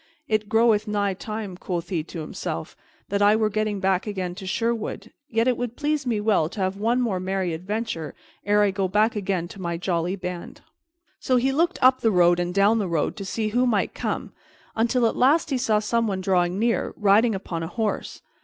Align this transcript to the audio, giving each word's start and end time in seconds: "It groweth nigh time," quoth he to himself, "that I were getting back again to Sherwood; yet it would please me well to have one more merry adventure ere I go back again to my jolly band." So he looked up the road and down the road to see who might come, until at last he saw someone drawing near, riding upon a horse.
"It 0.27 0.49
groweth 0.49 0.87
nigh 0.87 1.13
time," 1.13 1.55
quoth 1.55 1.89
he 1.89 2.03
to 2.05 2.21
himself, 2.21 2.75
"that 3.09 3.21
I 3.21 3.35
were 3.35 3.51
getting 3.51 3.79
back 3.79 4.07
again 4.07 4.33
to 4.33 4.47
Sherwood; 4.47 5.11
yet 5.29 5.47
it 5.47 5.57
would 5.57 5.75
please 5.77 6.07
me 6.07 6.19
well 6.19 6.49
to 6.49 6.59
have 6.59 6.75
one 6.75 6.99
more 7.01 7.19
merry 7.19 7.53
adventure 7.53 8.15
ere 8.43 8.63
I 8.63 8.71
go 8.71 8.87
back 8.87 9.15
again 9.15 9.47
to 9.49 9.61
my 9.61 9.77
jolly 9.77 10.15
band." 10.15 10.61
So 11.19 11.35
he 11.35 11.51
looked 11.51 11.77
up 11.83 12.01
the 12.01 12.09
road 12.09 12.39
and 12.39 12.51
down 12.51 12.79
the 12.79 12.87
road 12.87 13.15
to 13.17 13.25
see 13.25 13.49
who 13.49 13.67
might 13.67 13.93
come, 13.93 14.33
until 14.75 15.05
at 15.05 15.15
last 15.15 15.51
he 15.51 15.57
saw 15.59 15.77
someone 15.77 16.19
drawing 16.21 16.57
near, 16.57 16.95
riding 16.97 17.35
upon 17.35 17.61
a 17.61 17.67
horse. 17.67 18.23